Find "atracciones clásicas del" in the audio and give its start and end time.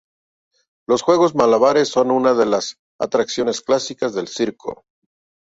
2.99-4.27